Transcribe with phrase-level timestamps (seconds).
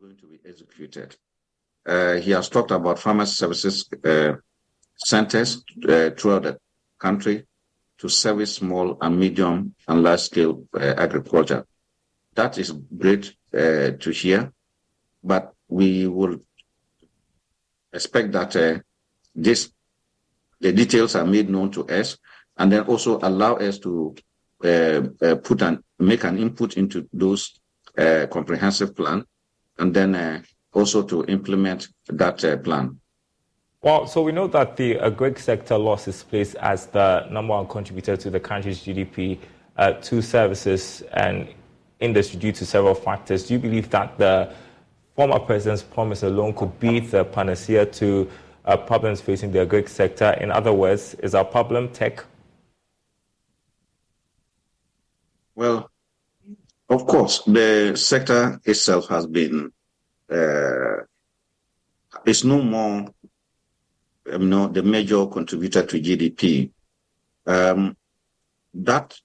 [0.00, 1.14] Going to be executed.
[1.86, 4.32] Uh, he has talked about farmer services uh,
[4.96, 6.58] centers uh, throughout the
[6.98, 7.44] country
[7.98, 11.66] to service small and medium and large scale uh, agriculture.
[12.34, 14.52] That is great uh, to hear,
[15.22, 16.38] but we will
[17.92, 18.78] expect that uh,
[19.34, 19.70] this
[20.60, 22.16] the details are made known to us
[22.56, 24.14] and then also allow us to
[24.60, 27.58] put and make an input into those
[27.96, 29.24] comprehensive plan
[29.80, 33.00] and then also to implement that uh, plan?
[33.82, 37.66] Well, so we know that the agri sector lost its place as the number one
[37.66, 39.38] contributor to the country's GDP
[39.78, 41.48] uh, to services and
[41.98, 43.46] industry due to several factors.
[43.46, 44.54] Do you believe that the
[45.16, 48.30] former president's promise alone could be the panacea to
[48.66, 50.32] uh, problems facing the agri sector?
[50.40, 52.22] In other words, is our problem tech?
[55.54, 55.89] Well,
[56.90, 59.72] of course, the sector itself has been
[60.30, 60.96] uh,
[62.26, 63.06] is no more
[64.26, 66.70] you know, the major contributor to GDP.
[67.46, 67.96] Um,
[68.74, 69.16] that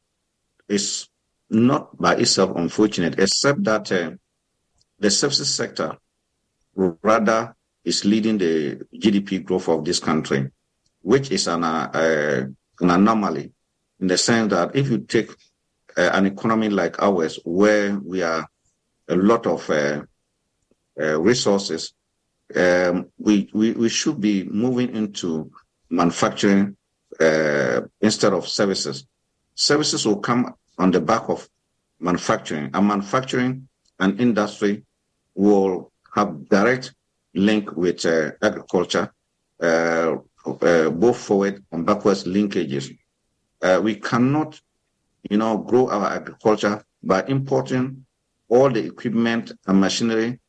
[0.68, 1.08] is
[1.50, 4.12] not by itself unfortunate, except that uh,
[5.00, 5.98] the services sector
[6.76, 10.50] rather is leading the GDP growth of this country,
[11.02, 12.46] which is an, uh,
[12.80, 13.52] an anomaly
[14.00, 15.32] in the sense that if you take
[15.98, 18.48] uh, an economy like ours, where we are
[19.08, 20.02] a lot of uh,
[21.00, 21.94] uh, resources,
[22.56, 25.52] um, we, we, we should be moving into
[25.90, 26.76] manufacturing
[27.20, 29.06] uh, instead of services.
[29.56, 31.48] Services will come on the back of
[32.00, 33.68] manufacturing, and manufacturing
[34.00, 34.84] and industry
[35.34, 36.94] will have direct
[37.34, 39.14] link with uh, agriculture,
[39.62, 42.96] uh, both forward and backwards linkages.
[43.82, 44.60] We cannot,
[45.30, 48.06] you know, grow our agriculture by importing
[48.50, 50.40] all the equipment and machinery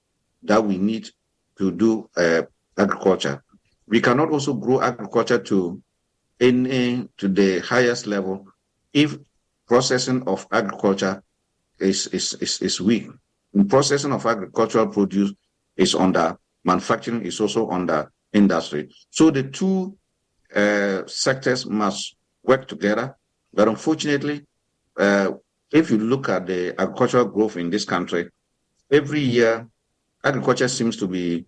[0.42, 1.08] that we need
[1.58, 2.42] to do uh,
[2.76, 3.42] agriculture.
[3.86, 5.82] We cannot also grow agriculture to
[6.40, 8.46] any to the highest level
[8.92, 9.16] if
[9.66, 11.22] processing of agriculture
[11.78, 13.08] is is is, is weak.
[13.54, 15.32] In processing of agricultural produce
[15.76, 18.90] is under manufacturing is also under industry.
[19.10, 19.96] So the two
[20.54, 23.16] uh, sectors must work together.
[23.54, 24.44] But unfortunately,
[24.98, 25.32] uh,
[25.72, 28.30] if you look at the agricultural growth in this country,
[28.90, 29.66] every year
[30.24, 31.46] agriculture seems to be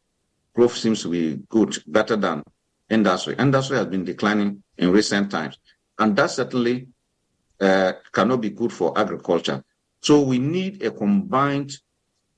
[0.54, 2.42] growth seems to be good, better than
[2.90, 3.36] industry.
[3.38, 5.56] Industry has been declining in recent times,
[5.98, 6.88] and that certainly
[7.60, 9.62] uh, cannot be good for agriculture.
[10.00, 11.72] So we need a combined,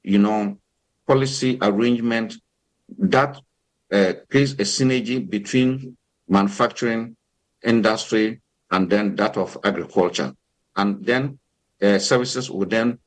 [0.03, 0.59] you know,
[1.07, 2.35] policy arrangement
[2.99, 3.41] that
[3.91, 5.97] uh, creates a synergy between
[6.29, 7.17] manufacturing,
[7.65, 10.35] industry, and then that of agriculture.
[10.77, 11.39] And then
[11.83, 12.99] uh, services will then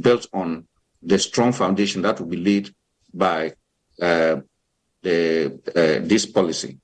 [0.00, 0.66] built on
[1.02, 2.74] the strong foundation that will be laid
[3.12, 3.54] by
[4.00, 4.36] uh,
[5.02, 6.78] the, uh, this policy.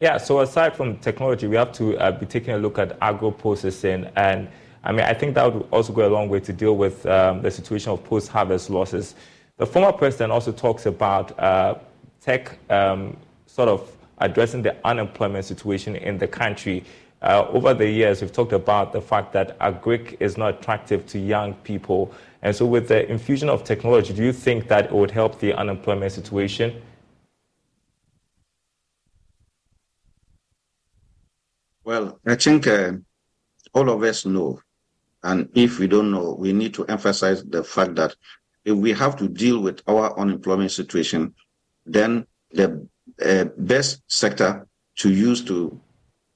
[0.00, 3.30] Yeah, so aside from technology, we have to uh, be taking a look at agro
[3.30, 4.08] processing.
[4.14, 4.48] And
[4.84, 7.42] I mean, I think that would also go a long way to deal with um,
[7.42, 9.14] the situation of post harvest losses.
[9.56, 11.74] The former president also talks about uh,
[12.20, 13.16] tech um,
[13.46, 16.84] sort of addressing the unemployment situation in the country.
[17.20, 21.18] Uh, over the years, we've talked about the fact that agric is not attractive to
[21.18, 22.12] young people.
[22.42, 25.52] And so, with the infusion of technology, do you think that it would help the
[25.54, 26.80] unemployment situation?
[31.84, 32.92] Well, I think uh,
[33.72, 34.60] all of us know.
[35.22, 38.14] And if we don't know, we need to emphasize the fact that
[38.64, 41.34] if we have to deal with our unemployment situation,
[41.86, 42.86] then the
[43.24, 45.80] uh, best sector to use to,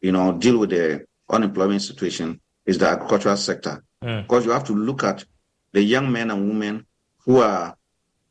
[0.03, 3.83] you know, deal with the unemployment situation is the agricultural sector.
[4.03, 4.23] Mm.
[4.23, 5.25] Because you have to look at
[5.73, 6.87] the young men and women
[7.25, 7.77] who are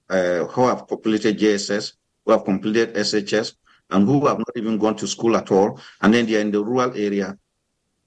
[0.10, 1.94] uh, who have completed JSS,
[2.26, 3.54] who have completed SHS,
[3.90, 6.64] and who have not even gone to school at all, and then they're in the
[6.64, 7.38] rural area.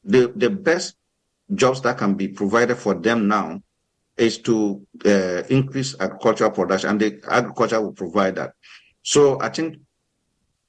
[0.05, 0.97] The the best
[1.55, 3.63] jobs that can be provided for them now
[4.17, 8.53] is to uh, increase agricultural production, and the agriculture will provide that.
[9.03, 9.79] So I think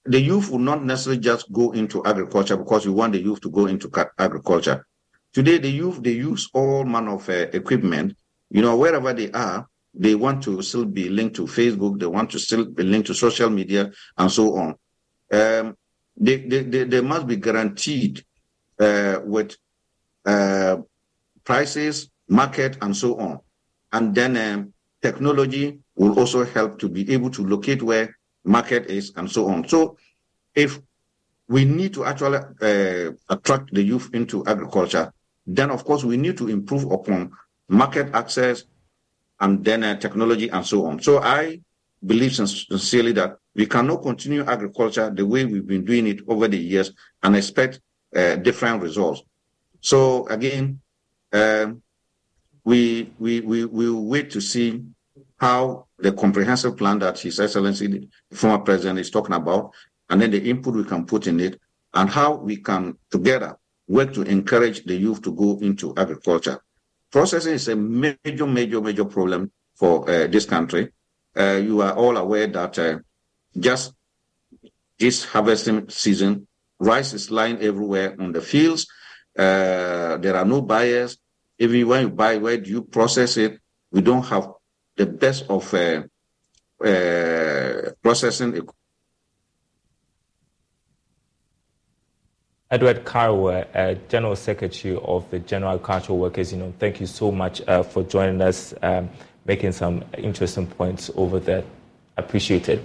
[0.05, 3.49] the youth will not necessarily just go into agriculture because we want the youth to
[3.49, 3.89] go into
[4.19, 4.85] agriculture.
[5.33, 8.15] Today, the youth they use all manner of uh, equipment
[8.49, 12.31] you know, wherever they are, they want to still be linked to Facebook, they want
[12.31, 14.69] to still be linked to social media, and so on.
[15.31, 15.77] Um,
[16.17, 18.23] they, they, they, they, must be guaranteed
[18.79, 19.57] uh, with
[20.25, 20.77] uh,
[21.43, 23.39] prices, market, and so on.
[23.91, 28.15] And then um, technology will also help to be able to locate where
[28.45, 29.67] market is and so on.
[29.67, 29.97] So
[30.53, 30.79] if
[31.47, 35.13] we need to actually uh, attract the youth into agriculture,
[35.45, 37.31] then of course we need to improve upon
[37.67, 38.63] market access,
[39.39, 41.01] and then uh, technology and so on.
[41.01, 41.59] So I
[42.05, 46.57] believe sincerely that we cannot continue agriculture the way we've been doing it over the
[46.57, 46.91] years
[47.23, 47.79] and expect
[48.15, 49.23] uh, different results.
[49.81, 50.81] So again,
[51.33, 51.81] um,
[52.63, 54.83] we, we, we will wait to see
[55.37, 59.73] how the comprehensive plan that His Excellency, the former president, is talking about,
[60.09, 61.59] and then the input we can put in it,
[61.93, 66.59] and how we can together work to encourage the youth to go into agriculture.
[67.11, 70.91] Processing is a major, major, major problem for uh, this country.
[71.37, 72.99] Uh, you are all aware that uh,
[73.57, 73.93] just
[74.99, 76.47] this harvesting season,
[76.79, 78.87] rice is lying everywhere on the fields.
[79.37, 81.17] Uh, there are no buyers.
[81.57, 83.59] Even when you buy, where do you process it?
[83.91, 84.49] We don't have
[84.95, 86.03] the best of uh,
[86.83, 88.67] uh, processing
[92.71, 97.61] Edward Kareweh, uh, General Secretary of the General Agricultural Workers Union, thank you so much
[97.67, 99.07] uh, for joining us, um,
[99.45, 101.63] making some interesting points over there.
[102.17, 102.83] Appreciated.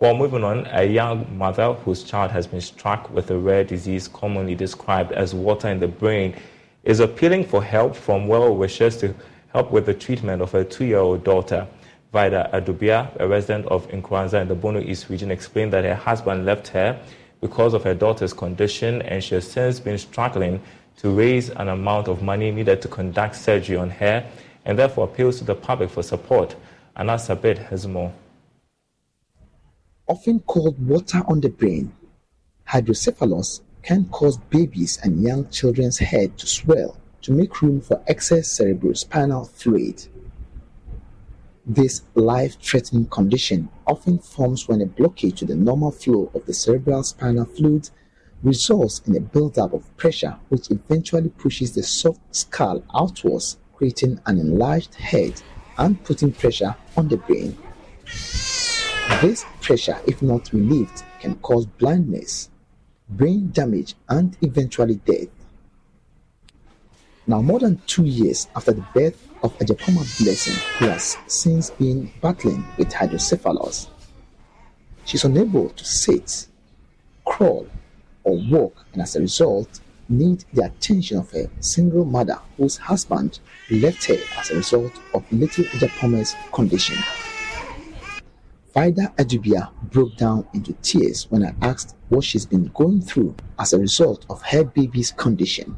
[0.00, 4.08] Well, moving on, a young mother whose child has been struck with a rare disease
[4.08, 6.34] commonly described as water in the brain
[6.84, 9.14] is appealing for help from well wishers to
[9.52, 11.66] help with the treatment of her two year old daughter.
[12.12, 16.46] Vida Adubia, a resident of Nkoranza in the Bono East region, explained that her husband
[16.46, 16.98] left her
[17.40, 20.60] because of her daughter's condition, and she has since been struggling
[20.96, 24.24] to raise an amount of money needed to conduct surgery on her,
[24.64, 26.56] and therefore appeals to the public for support.
[26.96, 28.12] Anas Sabit has more.
[30.08, 31.92] Often called water on the brain,
[32.64, 36.96] hydrocephalus can cause babies and young children's head to swell
[37.28, 40.08] to make room for excess cerebrospinal fluid.
[41.66, 47.02] This life-threatening condition often forms when a blockage to the normal flow of the cerebral
[47.02, 47.90] spinal fluid
[48.42, 54.38] results in a buildup of pressure which eventually pushes the soft skull outwards, creating an
[54.38, 55.42] enlarged head
[55.76, 57.58] and putting pressure on the brain.
[59.20, 62.48] This pressure, if not relieved, can cause blindness,
[63.06, 65.28] brain damage, and eventually death.
[67.28, 72.10] Now, more than two years after the birth of Ajapoma Blessing, who has since been
[72.22, 73.90] battling with hydrocephalus.
[75.04, 76.46] She's unable to sit,
[77.26, 77.68] crawl,
[78.24, 83.40] or walk, and as a result, need the attention of a single mother whose husband
[83.70, 86.96] left her as a result of little Ajapoma's condition.
[88.72, 93.74] Vida Adubia broke down into tears when I asked what she's been going through as
[93.74, 95.76] a result of her baby's condition.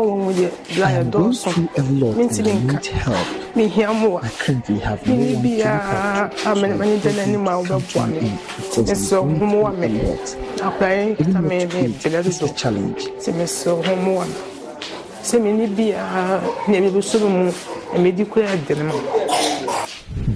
[0.00, 1.32] Will you lie a door?
[1.34, 1.50] So,
[1.80, 3.56] mentally need help.
[3.56, 4.24] Me here more.
[4.24, 6.48] I currently have no one to look up to.
[6.48, 9.88] I'm an So I can't jump in because It's I'm going me.
[10.02, 10.36] lot.
[10.62, 13.02] Applying Even not me, to is a challenge.
[13.20, 14.24] sɛ mesɛ ho mu a
[15.22, 17.52] sɛ menni biaa nea mebɛsoro mu
[17.94, 18.94] ɛmɛdi kora adene ma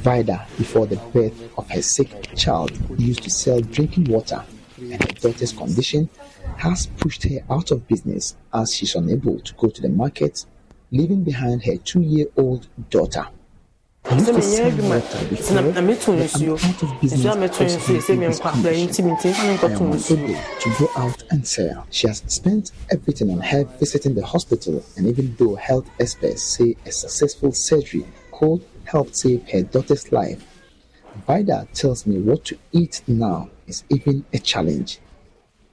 [0.05, 4.42] Vida, before the birth of her sick child, used to sell drinking water,
[4.79, 6.09] and her daughter's condition
[6.59, 10.45] has pushed her out of business as she's unable to go to the market,
[10.90, 13.27] leaving behind her two year old daughter.
[14.07, 17.21] Sɛ to menyɛ adwuma water nti before, na na meto nsuo I'm out of business
[17.21, 18.87] nsuo a meto nsuo sɛ baby's nti condition.
[18.87, 21.87] menti mfa I menkɔto am nsuo to go out and sell.
[21.90, 26.77] She has spent everything on her visiting the hospital, and even though health experts say
[26.87, 30.40] a successful surgery could help save her daughter's life,
[31.27, 35.01] Vida tells me what to eat now is even a challenge.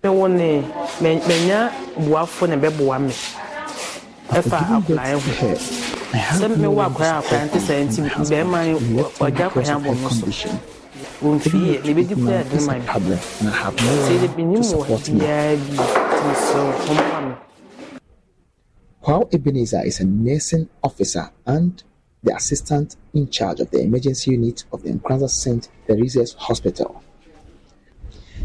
[0.04, 0.62] Mɛwɔ ne
[1.02, 1.60] mɛ- mɛnya
[2.10, 3.14] boafo na ɛbɛboa me.
[4.30, 5.48] After ɛfa giving akwaraa birth ho.
[5.48, 5.56] her,
[6.40, 8.48] Sɛ mewɔ akwaraa akwaraa nte support me nti from my husband.
[8.50, 10.20] bɛrima yi He left me ɔgya because akwaraa bɔ her so.
[10.20, 10.60] condition.
[11.24, 13.92] wɔmfie Even yɛ though na ɛbɛdi kora treatment ma a problem, and I have no
[13.92, 15.58] sɛ one menim to wɔ support bi nti
[16.28, 17.36] mesɛ wo me.
[19.06, 21.82] While Ebenezer is a nursing officer and
[22.24, 25.68] the assistant in charge of the emergency unit of the Nkranza St.
[25.88, 27.02] Teresa's Hospital,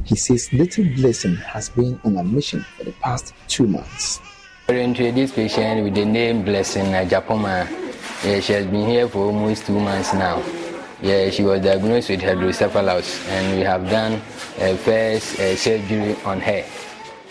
[0.09, 4.21] he says Little Blessing has been on a mission for the past two months.
[4.66, 7.68] Currently, this patient with the name Blessing Japoma,
[8.25, 10.42] yeah, she has been here for almost two months now.
[11.03, 14.14] Yeah, she was diagnosed with hydrocephalus, and we have done
[14.59, 16.64] a first uh, surgery on her.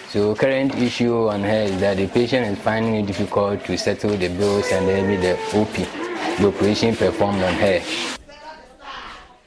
[0.10, 4.16] So, current issue on her is that the patient is finding it difficult to settle
[4.16, 5.74] the bills and with the OP,
[6.38, 7.82] the operation performed on her.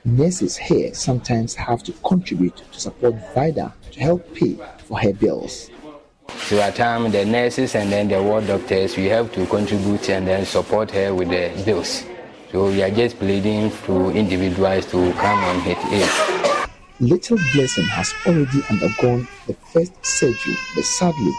[0.07, 5.71] Nurses here sometimes have to contribute to support Vida to help pay for her bills.
[6.39, 10.27] So at times the nurses and then the ward doctors we have to contribute and
[10.27, 12.07] then support her with the bills.
[12.51, 16.71] So we are just pleading to individuals to come on her aid.
[17.01, 21.33] Little Blessing has already undergone the first surgery, but sadly,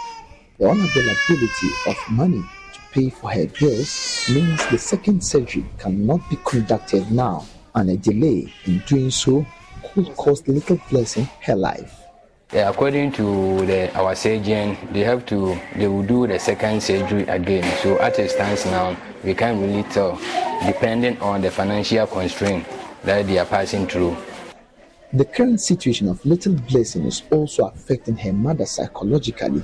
[0.59, 2.43] the unavailability of money
[2.73, 7.43] to pay for her bills means the second surgery cannot be conducted now
[7.75, 9.45] and a delay in doing so
[9.93, 12.01] could cost little blessing her life.
[12.53, 17.23] Yeah, according to the, our surgeon, they have to they will do the second surgery
[17.23, 17.63] again.
[17.81, 20.19] So at it stands now, we can't really tell,
[20.65, 22.65] depending on the financial constraint
[23.03, 24.17] that they are passing through.
[25.13, 29.63] The current situation of little blessing is also affecting her mother psychologically,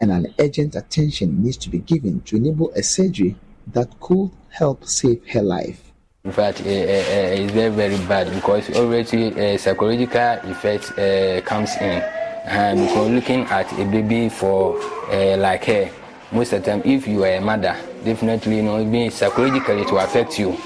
[0.00, 3.36] and an urgent attention needs to be given to enable a surgery
[3.68, 5.89] that could help save her life.
[6.22, 11.74] In fact, uh, uh, it's very, very bad because already uh, psychological effect uh, comes
[11.76, 12.02] in.
[12.44, 14.78] And because looking at a baby for
[15.10, 15.90] uh, like her,
[16.30, 19.96] most of the time, if you are a mother, definitely, you know, being psychologically to
[19.96, 20.58] affect you.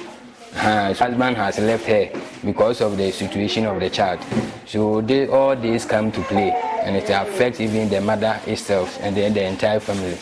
[0.57, 2.11] Uh, husband has left her
[2.45, 4.19] because of the situation of the child.
[4.67, 6.51] So they, all these come to play,
[6.83, 10.19] and it affects even the mother itself and then the entire family.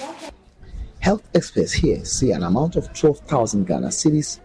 [1.00, 4.38] Health experts here say an amount of 12,000 Ghana cedis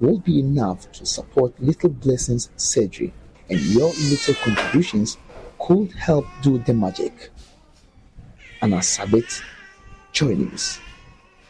[0.00, 3.12] will be enough to support Little Blessing's surgery,
[3.48, 5.18] and your little contributions
[5.58, 7.30] could help do the magic.
[10.12, 10.78] Joy News,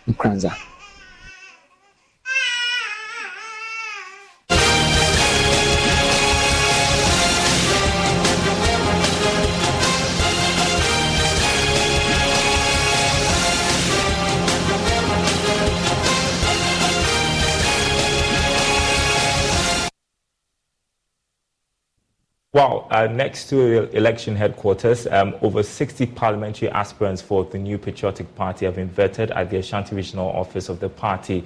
[0.09, 0.70] Nkranza.
[22.53, 28.35] Wow, uh, next to election headquarters, um, over 60 parliamentary aspirants for the new Patriotic
[28.35, 31.45] Party have been vetted at the Ashanti Regional Office of the party.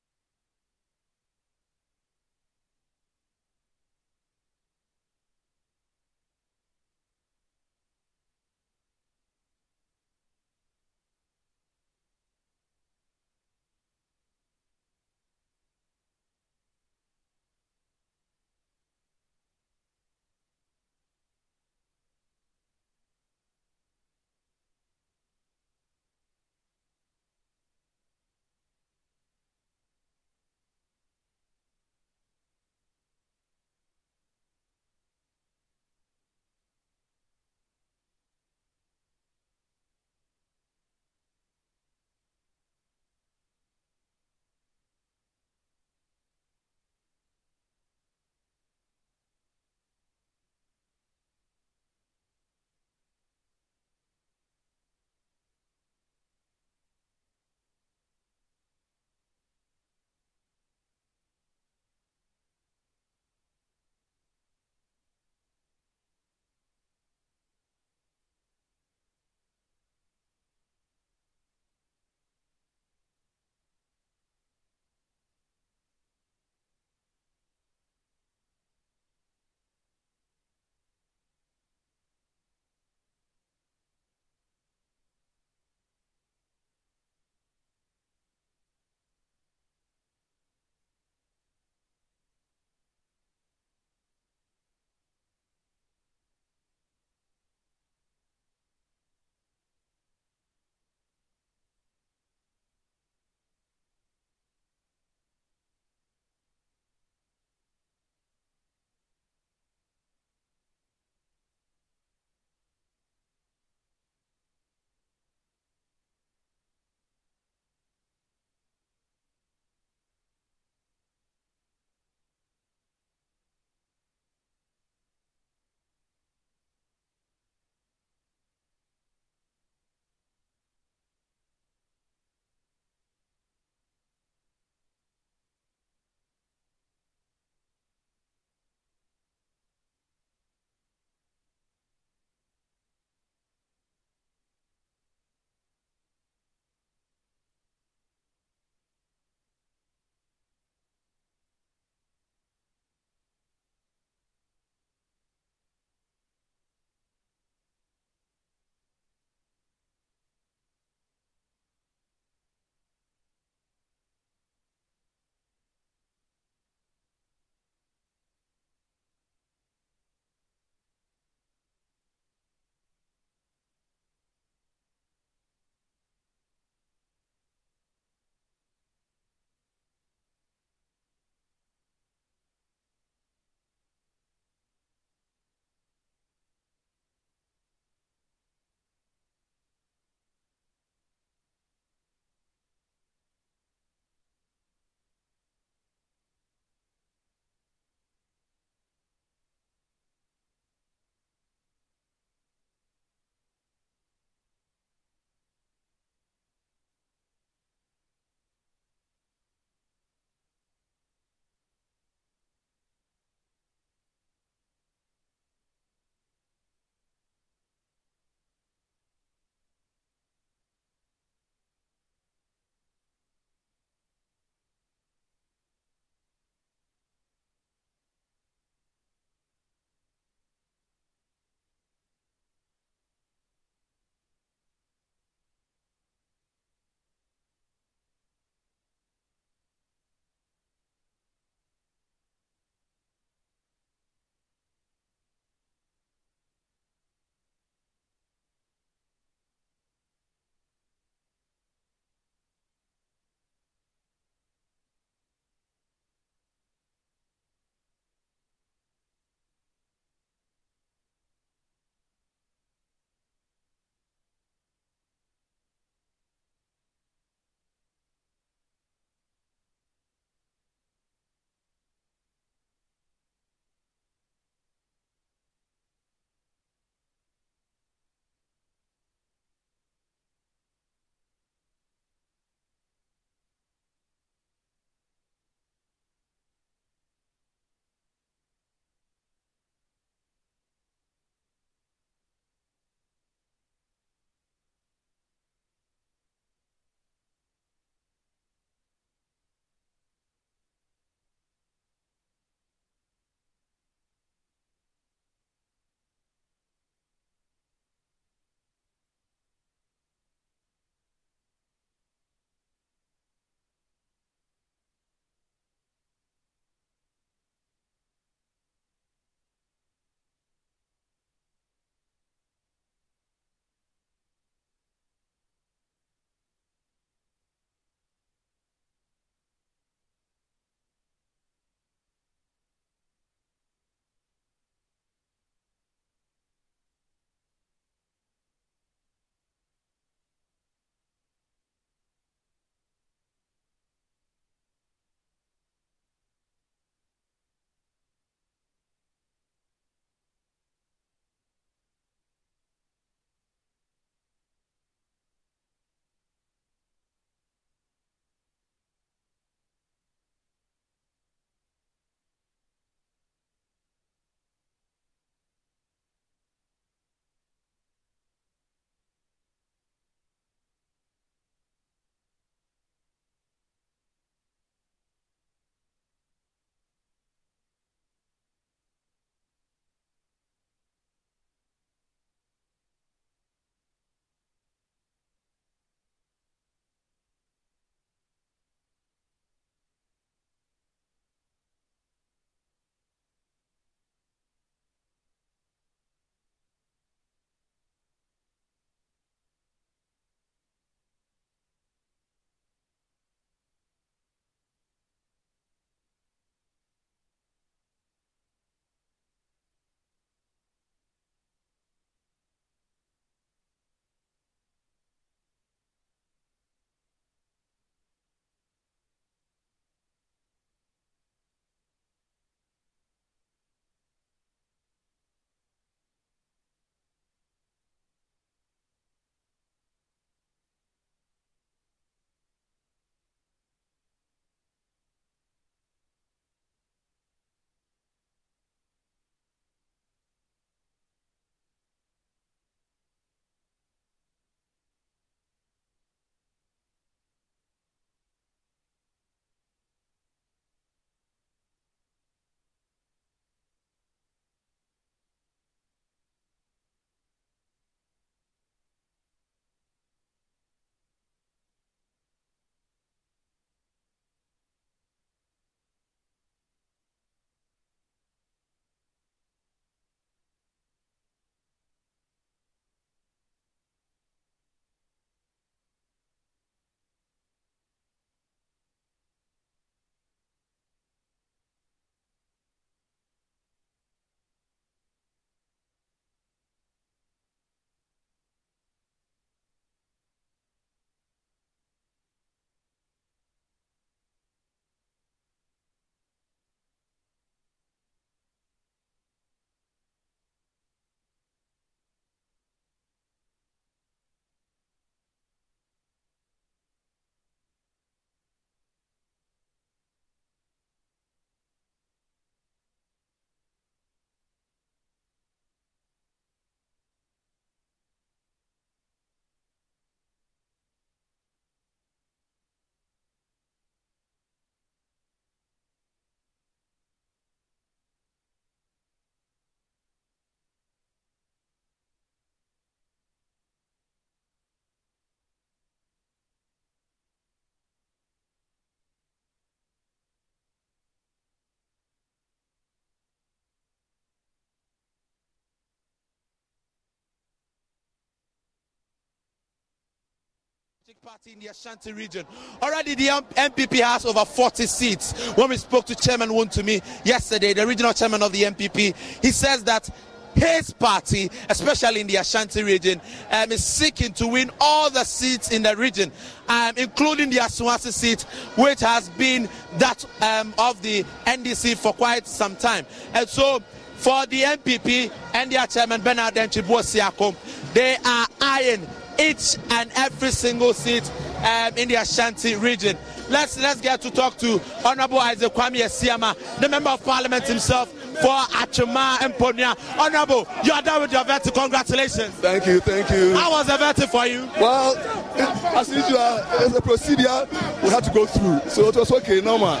[551.24, 552.46] Party in the Ashanti region.
[552.80, 555.32] Already the NPP has over 40 seats.
[555.56, 559.82] When we spoke to Chairman Wontumi yesterday, the regional chairman of the NPP, he says
[559.82, 560.08] that
[560.54, 565.72] his party, especially in the Ashanti region, um, is seeking to win all the seats
[565.72, 566.30] in the region,
[566.68, 568.42] um, including the Asawase seat,
[568.76, 573.06] which has been that um, of the NDC for quite some time.
[573.34, 573.82] And so,
[574.16, 577.56] for the NPP and their chairman Bernard Denchibo
[577.92, 579.04] they are eyeing
[579.38, 581.30] each and every single seat
[581.64, 583.16] um, in the Ashanti region.
[583.48, 588.10] Let's let's get to talk to Honorable Isaac Kwame Asiamah, the Member of Parliament himself
[588.40, 589.96] for Atwima Mponua.
[590.18, 591.74] Honorable, you are done with your verdict.
[591.74, 592.54] Congratulations.
[592.54, 593.54] Thank you, thank you.
[593.54, 594.68] How was the for you?
[594.80, 595.12] Well,
[595.54, 597.68] it, as usual, it's a procedure
[598.02, 600.00] we had to go through, so it was okay, normal.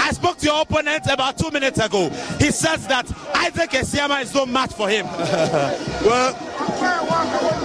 [0.00, 2.08] I spoke to your opponent about two minutes ago.
[2.38, 5.06] He says that Isaac Asiamah is no match for him.
[6.04, 6.36] well,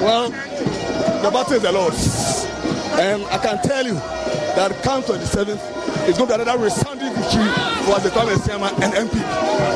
[0.02, 0.32] well,
[1.22, 1.94] the battle is a lot.
[3.00, 7.46] And I can tell you that count 27th is going to be another resounding victory
[7.86, 9.22] for the Kwame Asiamah and MP.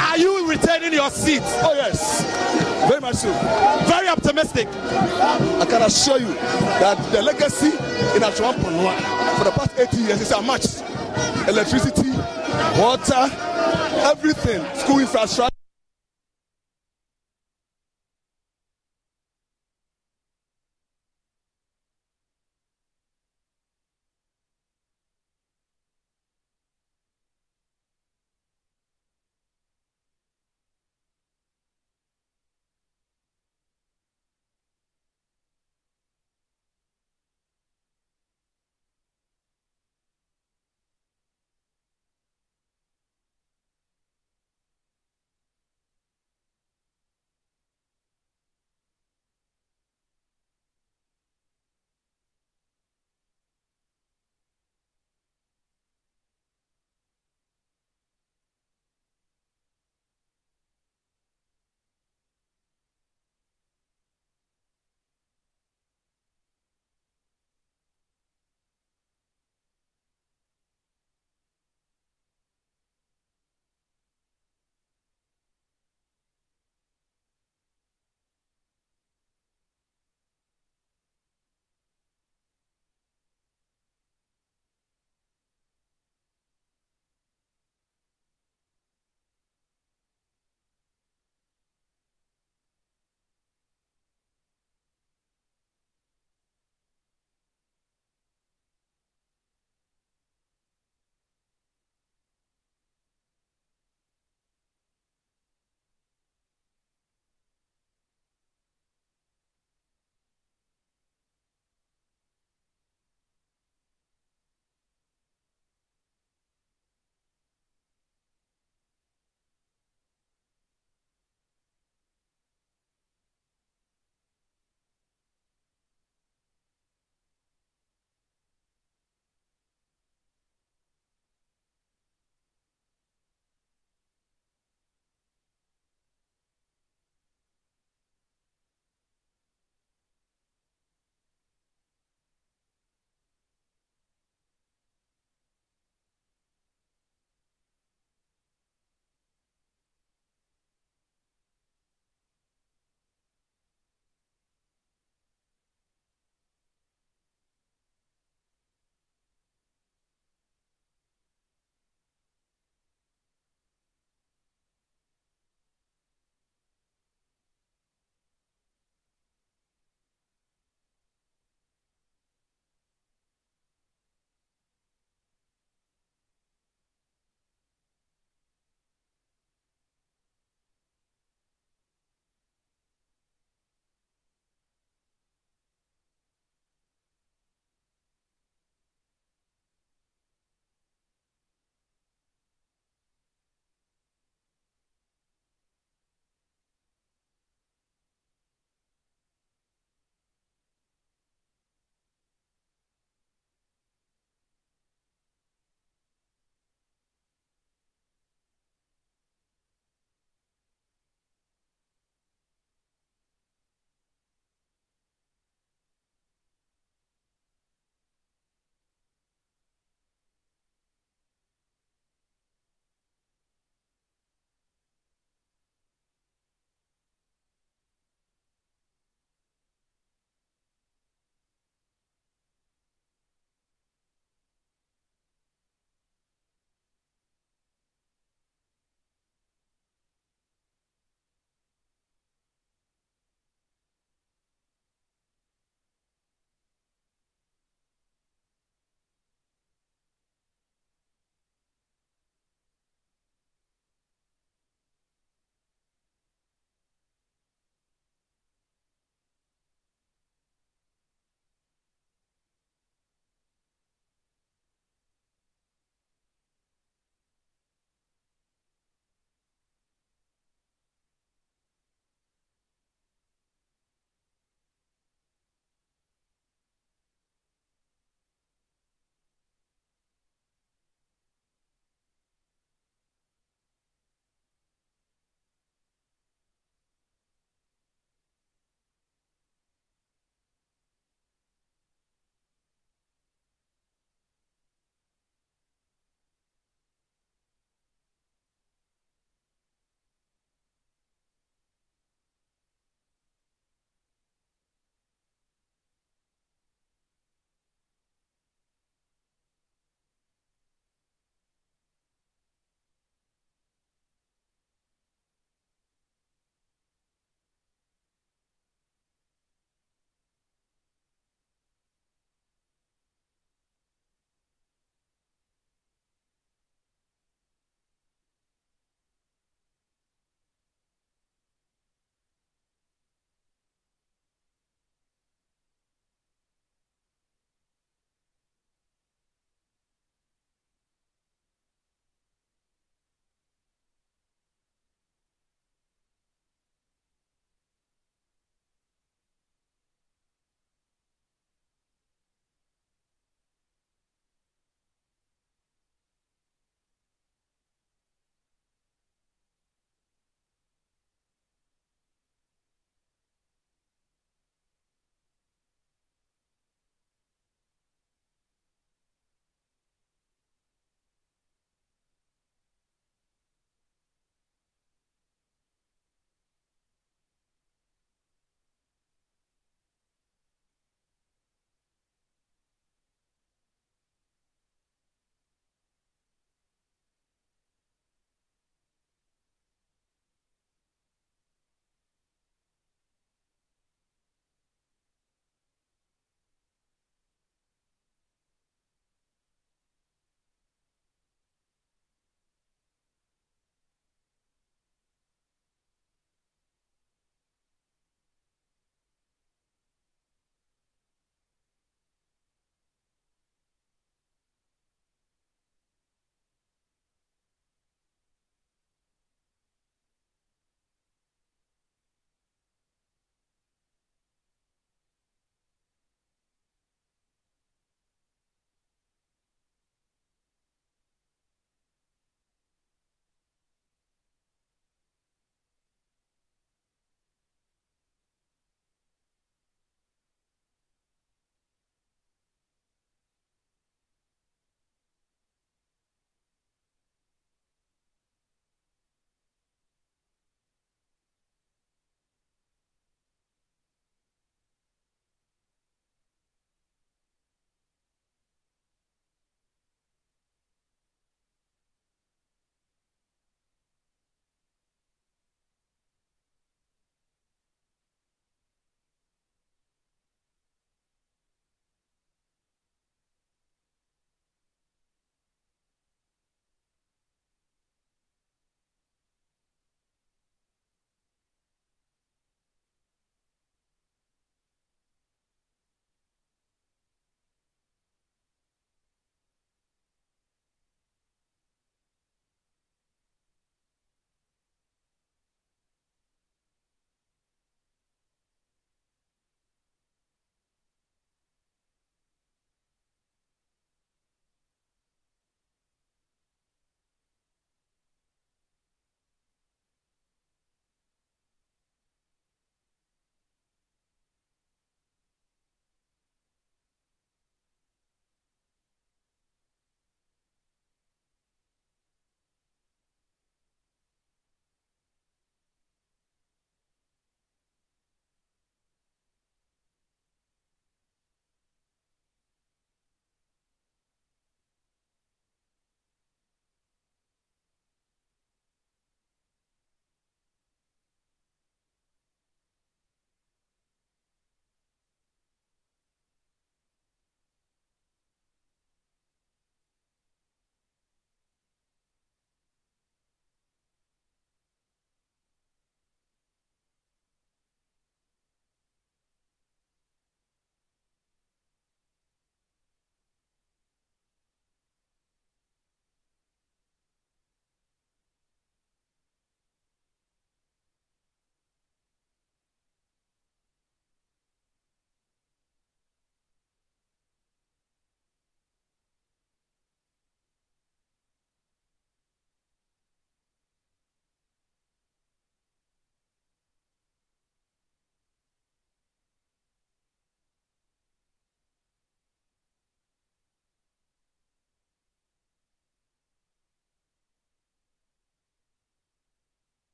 [0.00, 1.42] Are you retaining your seat?
[1.62, 2.22] Oh, yes.
[2.88, 3.32] Very much so.
[3.86, 4.68] Very optimistic.
[4.68, 6.26] I can assure you
[6.80, 10.82] that the legacy in Atwima Mponua for the past 80 years is unmatched.
[11.48, 12.10] Electricity,
[12.78, 13.30] water,
[14.04, 15.55] everything, school infrastructure.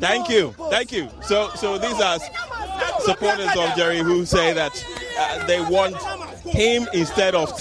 [0.00, 1.08] Thank you, thank you.
[1.22, 2.18] So, so these are
[3.00, 4.84] supporters of Jerry who say that
[5.18, 5.96] uh, they want
[6.44, 7.56] him instead of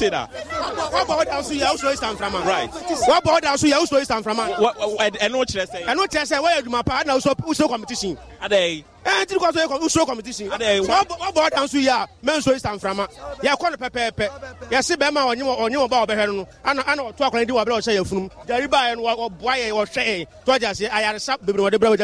[0.90, 1.06] Tina.
[1.06, 2.70] What about also you also stand from Right.
[2.72, 4.60] What about also you also stand from What?
[4.60, 5.84] what I know what you say.
[5.86, 8.18] I know what say where you my partner also also competition.
[8.42, 8.84] Are they?
[9.06, 10.52] Eh, ti ko so also competition.
[10.52, 10.80] Are they?
[10.82, 12.98] What about also ya men so stand from.
[13.44, 14.72] Ya ko no pepepe.
[14.72, 16.48] Ya se be ma onye onye ba obehwe no.
[16.64, 18.30] Ana ana oto akwa di wa bra o hye yafunum.
[18.48, 20.28] Jari ba no oboa ye wo hwe.
[20.46, 21.98] To ja se ayaresa bebre wo de bra wo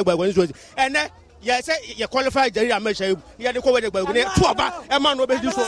[1.44, 1.52] jagba gwa nso.
[1.52, 3.08] Ene yɛ sɛ yɛ qualify jari amɛhyɛ
[3.40, 5.64] yi yɛ de kɔ wɛ de gba ne tu ɔba ɛma no bɛ di so.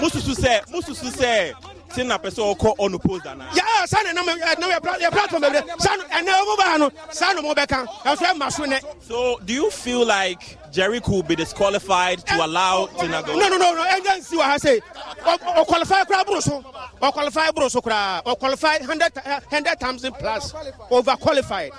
[0.00, 1.52] mo susu sɛ mo susu sɛ
[1.94, 3.44] tina pɛ sɛ ɔkɔ ɔnopose ana.
[3.54, 4.38] yaa sanni nam nam
[4.70, 8.32] yɛ yɛ platform bɛ de sanni ɛnɛ ɔmu b'a no sanni mo bɛ kan ɛfɛ
[8.34, 8.80] ɛma so nɛ.
[9.00, 13.36] so do you feel like jerry could be disqualified to allow tina go.
[13.38, 14.80] no no no no ɛnjɛ nsi wa ha se
[15.24, 16.64] ɔ qualify kura buru so
[17.00, 19.12] ɔ qualify buru so kura ɔ qualify hundred
[19.50, 20.52] hundred times in plus
[20.90, 21.70] over qualified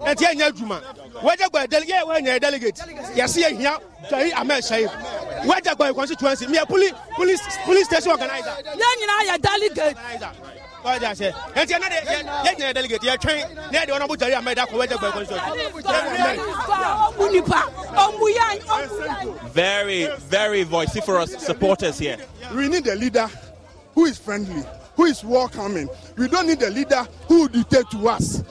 [0.00, 0.80] ɛnti yɛ nyɛ adwuma
[1.22, 2.78] wɛgya gba delegate yɛ wɛ nyɛ delegate
[3.14, 3.78] yɛsi yɛ hia
[4.10, 4.88] jɔyi amɛ sɛyi
[5.44, 8.54] wɛgya gba constituency miɛ police police police station organizer.
[8.64, 9.96] yɛn nyinaa yɛ delegate.
[10.82, 11.96] kɔjá sɛ ɛnti yɛn de
[12.48, 14.96] yɛ nyɛ delegate yɛ twɛn ne yɛ de wɔn abu jɔyi amɛ da kɔ wɛgya
[14.96, 15.60] gba constituency.
[19.52, 22.16] very very vociferous supporters here.
[22.54, 23.28] We need a leader
[23.94, 24.62] who is friendly,
[24.96, 25.88] who is welcoming.
[26.16, 28.42] We don't need a leader who dictate to us.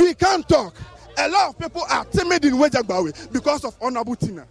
[0.00, 0.74] We can't talk.
[1.18, 4.46] A lot of people are timid in Weija-Gbawe because of Honorable Tina.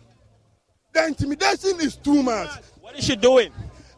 [0.94, 2.50] The intimidation is too much.
[2.82, 3.52] What is she doing?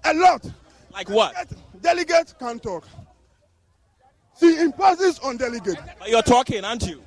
[0.06, 0.50] A lot.
[0.94, 1.52] Like what?
[1.82, 2.88] Delegate can't talk.
[4.40, 5.78] She imposes on delegate.
[6.00, 7.04] But you're talking, aren't you?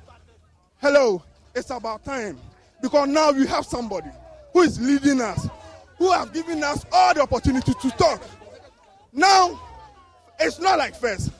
[0.79, 1.23] Hello,
[1.55, 2.37] it's about time
[2.81, 4.09] because now we have somebody
[4.53, 5.49] who is leading us,
[5.97, 8.21] who have given us all the opportunity to talk.
[9.11, 9.59] Now,
[10.39, 11.31] it's not like first.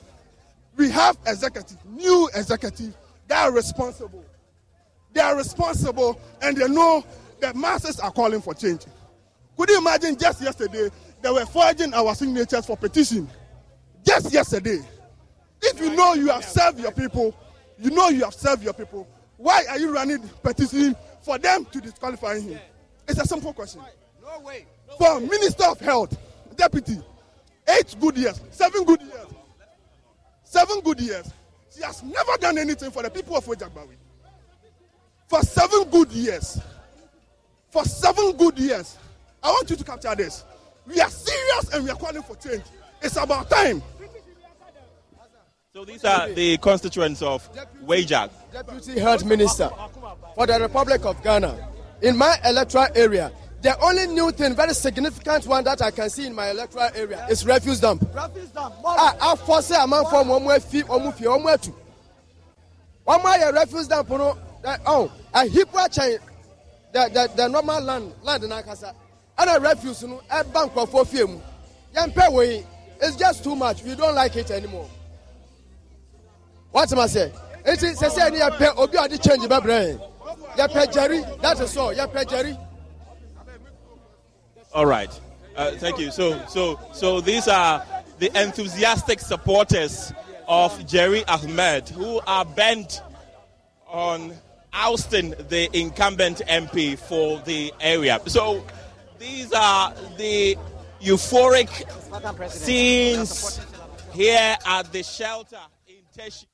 [0.77, 2.95] We have executive, new executive,
[3.27, 4.25] They are responsible.
[5.13, 7.05] They are responsible and they know
[7.39, 8.85] that masses are calling for change.
[9.57, 10.89] Could you imagine just yesterday
[11.21, 13.29] they were forging our signatures for petition?
[14.05, 14.79] Just yesterday.
[15.61, 17.35] If you know you have served your people,
[17.79, 19.07] you know you have served your people,
[19.37, 22.59] why are you running petition for them to disqualify him?
[23.07, 23.81] It's a simple question.
[24.21, 24.65] No way.
[24.97, 26.17] For Minister of Health,
[26.55, 26.97] Deputy,
[27.69, 29.27] eight good years, seven good years,
[30.55, 31.29] seven good years.
[31.75, 33.95] She has never done anything for the people of Weija-Gbawe.
[35.27, 36.61] For seven good years.
[37.71, 38.97] For seven good years.
[39.43, 40.45] I want you to capture this.
[40.87, 42.63] We are serious and we are calling for change.
[43.01, 43.83] It's about time.
[45.73, 47.49] So these are the constituents of
[47.85, 48.29] Wajak.
[48.53, 49.69] Deputy Health Minister
[50.35, 51.67] for the Republic of Ghana.
[52.01, 53.29] In my electoral area,
[53.65, 57.25] the only new thing, very significant one that I can see in my electoral area
[57.31, 58.07] is refuse dump.
[58.13, 58.75] Refuse dump.
[58.85, 61.75] Ah, I force a man from one way fee, one fee, one way two.
[63.05, 64.07] One more refuse dump.
[64.11, 66.19] Oh, a hip chain,
[66.93, 68.93] the, the, the normal land, land in Akasa.
[69.35, 71.41] And a refuse, no, a bank for four film.
[71.95, 73.81] It's just too much.
[73.81, 74.87] We don't like it anymore.
[76.69, 77.33] What am I saying?
[77.65, 79.99] It is a say, you pay, obi, I change the brain.
[80.55, 81.91] You pay Jerry, that is all.
[81.91, 82.55] You pay Jerry.
[84.75, 85.09] All right.
[85.55, 86.11] Uh, thank you.
[86.11, 87.81] So, so, so these are
[88.19, 90.11] the enthusiastic supporters
[90.49, 93.01] of Jerry Ahmed who are bent
[93.87, 94.33] on
[94.73, 98.19] ousting the incumbent MP for the area.
[98.25, 98.65] So,
[99.17, 100.57] these are the
[101.01, 101.69] euphoric
[102.49, 103.61] scenes
[104.11, 106.47] here at the shelter in Teshi.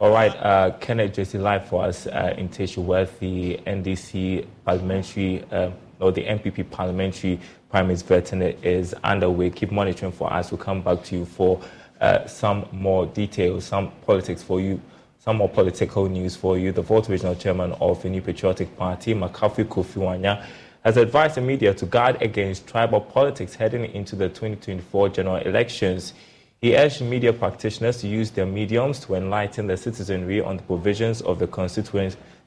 [0.00, 5.44] All right, uh, Kenneth Jesse live for us uh, in Teshi, where the NDC parliamentary
[5.52, 5.70] uh,
[6.04, 7.40] or the NPP parliamentary
[7.70, 9.48] primary voting is underway.
[9.48, 10.52] Keep monitoring for us.
[10.52, 11.60] We'll come back to you for
[12.00, 14.80] uh, some more details, some politics for you,
[15.18, 16.72] some more political news for you.
[16.72, 20.44] The Volta Regional Chairman of the New Patriotic Party, Makafui Kofi Woanyah,
[20.84, 26.12] has advised the media to guard against tribal politics heading into the 2024 general elections.
[26.60, 31.22] He urged media practitioners to use their mediums to enlighten the citizenry on the provisions
[31.22, 31.46] of the,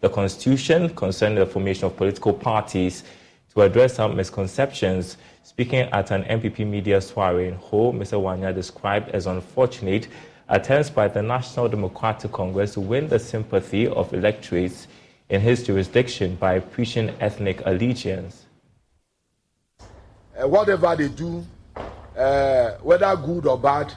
[0.01, 3.03] the Constitution concerning the formation of political parties
[3.53, 5.17] to address some misconceptions.
[5.43, 8.21] Speaking at an NPP media soiree in Ho, Mr.
[8.21, 10.07] Woanyah described as unfortunate
[10.49, 14.87] attempts by the National Democratic Congress to win the sympathy of electorates
[15.29, 18.45] in his jurisdiction by preaching ethnic allegiance.
[20.37, 21.45] Uh, whatever they do,
[22.17, 23.93] uh, whether good or bad,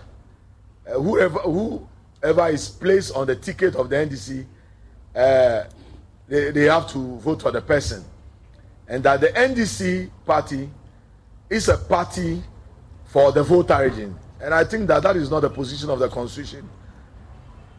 [0.88, 4.44] uh, whoever whoever is placed on the ticket of the NDC,
[5.14, 5.64] uh,
[6.26, 8.04] they, they have to vote for the person.
[8.90, 10.68] And that the NDC party
[11.48, 12.42] is a party
[13.06, 13.84] for the voter.
[14.40, 16.68] And I think that that is not the position of the constitution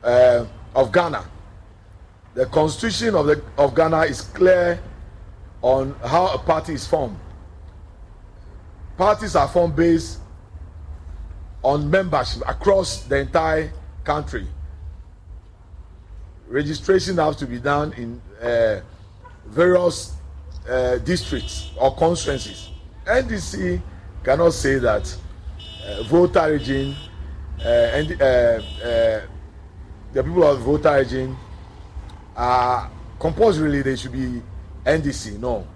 [0.01, 1.26] uh, of Ghana.
[2.34, 4.82] The constitution of, the, of Ghana is clear
[5.62, 7.20] on how a party is formed.
[8.97, 10.20] Parties are formed based
[11.62, 13.74] on membership across the entire
[14.05, 14.47] country.
[16.47, 18.80] Registration has to be done in uh,
[19.47, 20.16] various
[20.70, 22.70] uh, districts or constituencies.
[23.05, 23.82] NDC
[24.24, 25.16] cannot say that
[25.88, 26.95] uh, Volta region
[27.59, 29.22] uh, and uh, uh,
[30.14, 31.36] the people of Volta region
[32.36, 32.89] are
[33.20, 34.41] compulsorily they should be
[34.86, 35.39] NDC.
[35.39, 35.68] No,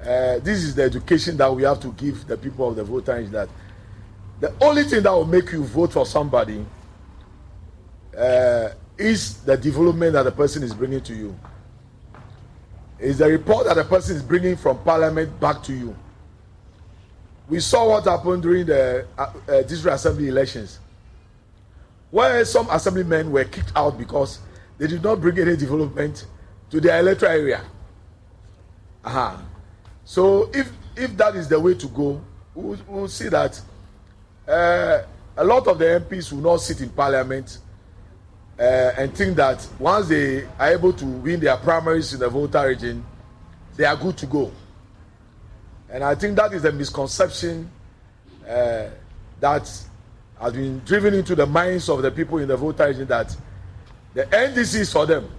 [0.00, 3.14] uh, this is the education that we have to give the people of the Volta
[3.14, 3.48] region that
[4.40, 6.64] the only thing that will make you vote for somebody
[8.16, 11.38] uh, is the development that the person is bringing to you.
[13.00, 15.96] Is the report that the person is bringing from parliament back to you.
[17.48, 20.78] We saw what happened during the uh, uh, district assembly elections,
[22.10, 24.40] where some assemblymen were kicked out because
[24.78, 26.26] they did not bring any development
[26.70, 27.62] to their electoral area.
[29.04, 29.36] Uh-huh.
[30.04, 32.20] So if if that is the way to go,
[32.54, 33.60] we'll, we'll see that
[34.46, 35.02] uh,
[35.36, 37.58] a lot of the MPs will not sit in parliament
[38.60, 42.62] uh, and think that once they are able to win their primaries in the Volta
[42.66, 43.02] region,
[43.76, 44.52] they are good to go.
[45.88, 47.70] And I think that is a misconception
[48.46, 48.88] uh,
[49.40, 49.86] that
[50.40, 53.34] has been driven into the minds of the people in the Volta region that
[54.12, 55.30] the NDC is for them.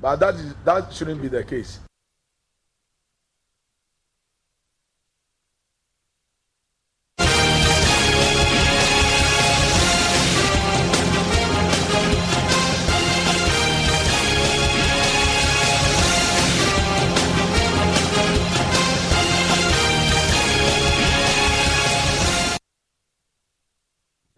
[0.00, 1.80] But that, is, that shouldn't be the case.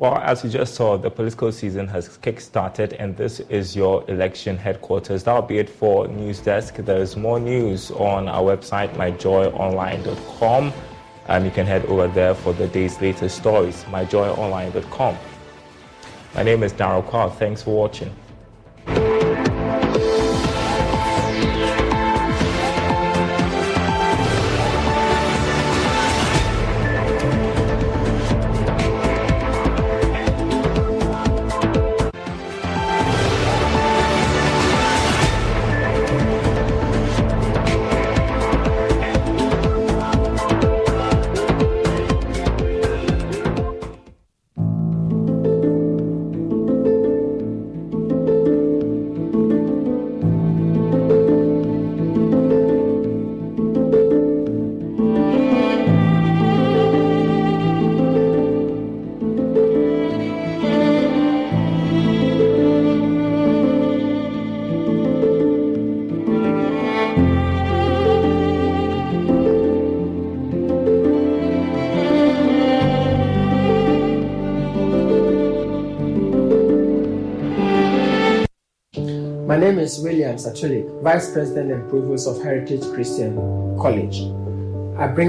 [0.06, 4.56] Well, as you just saw, the political season has kick-started, and this is your election
[4.56, 5.24] headquarters.
[5.24, 6.76] That'll be it for News Desk.
[6.76, 10.72] There's more news on our website, myjoyonline.com.
[11.26, 15.18] Um, you can head over there for the day's latest stories, myjoyonline.com.
[16.36, 17.28] My name is Daryl Carr.
[17.28, 18.14] Thanks for watching.
[80.36, 83.36] Satulik, Vice President and Provost of Heritage Christian
[83.78, 84.22] College.
[84.98, 85.28] I bring